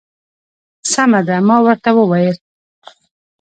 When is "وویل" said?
1.93-2.37